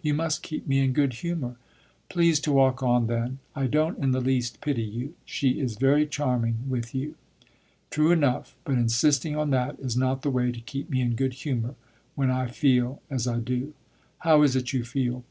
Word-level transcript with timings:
"You 0.00 0.14
must 0.14 0.42
keep 0.42 0.66
me 0.66 0.78
in 0.78 0.94
good 0.94 1.12
humor." 1.12 1.56
"Please 2.08 2.40
to 2.40 2.52
walk 2.52 2.82
on, 2.82 3.08
then. 3.08 3.40
I 3.54 3.66
don't 3.66 3.98
in 3.98 4.12
the 4.12 4.22
least 4.22 4.62
pity 4.62 4.80
you; 4.84 5.12
she 5.26 5.60
is 5.60 5.74
very 5.76 6.06
charming 6.06 6.60
with 6.66 6.94
you." 6.94 7.14
"True 7.90 8.10
enough; 8.10 8.56
but 8.64 8.78
insisting 8.78 9.36
on 9.36 9.50
that 9.50 9.78
is 9.78 9.94
not 9.94 10.22
the 10.22 10.30
way 10.30 10.50
to 10.50 10.60
keep 10.60 10.88
me 10.88 11.02
in 11.02 11.14
good 11.14 11.34
humor 11.34 11.74
when 12.14 12.30
I 12.30 12.46
feel 12.46 13.02
as 13.10 13.28
I 13.28 13.36
do." 13.40 13.74
"How 14.20 14.40
is 14.42 14.56
it 14.56 14.72
you 14.72 14.82
feel?" 14.82 15.20